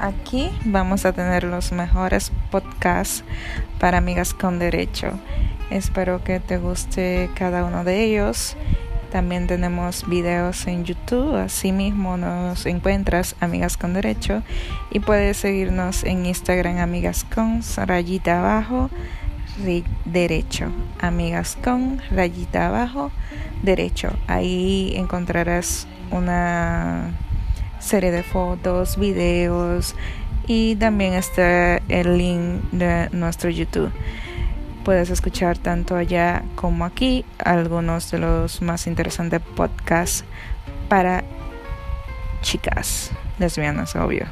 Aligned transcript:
aquí 0.00 0.50
vamos 0.64 1.04
a 1.04 1.12
tener 1.12 1.44
los 1.44 1.72
mejores 1.72 2.32
podcasts 2.50 3.24
para 3.78 3.98
amigas 3.98 4.34
con 4.34 4.58
derecho. 4.58 5.12
Espero 5.70 6.24
que 6.24 6.40
te 6.40 6.58
guste 6.58 7.30
cada 7.34 7.64
uno 7.64 7.84
de 7.84 8.02
ellos. 8.04 8.56
También 9.12 9.46
tenemos 9.46 10.08
videos 10.08 10.66
en 10.66 10.84
YouTube, 10.84 11.34
así 11.36 11.72
mismo 11.72 12.16
nos 12.16 12.64
encuentras 12.66 13.34
Amigas 13.40 13.76
con 13.76 13.92
Derecho 13.92 14.44
y 14.92 15.00
puedes 15.00 15.36
seguirnos 15.36 16.04
en 16.04 16.26
Instagram 16.26 16.78
Amigas 16.78 17.24
con 17.24 17.60
rayita 17.86 18.38
abajo 18.38 18.88
derecho, 20.04 20.70
Amigas 21.00 21.58
con 21.62 22.00
rayita 22.12 22.68
abajo 22.68 23.10
derecho. 23.62 24.10
Ahí 24.28 24.92
encontrarás 24.94 25.88
una 26.12 27.10
serie 27.90 28.12
de 28.12 28.22
fotos, 28.22 28.96
videos 28.96 29.96
y 30.46 30.76
también 30.76 31.14
está 31.14 31.78
el 31.88 32.16
link 32.16 32.62
de 32.70 33.08
nuestro 33.10 33.50
YouTube. 33.50 33.90
Puedes 34.84 35.10
escuchar 35.10 35.58
tanto 35.58 35.96
allá 35.96 36.44
como 36.54 36.84
aquí 36.84 37.24
algunos 37.38 38.12
de 38.12 38.18
los 38.18 38.62
más 38.62 38.86
interesantes 38.86 39.40
podcasts 39.56 40.24
para 40.88 41.24
chicas 42.42 43.10
lesbianas, 43.40 43.96
obvio. 43.96 44.26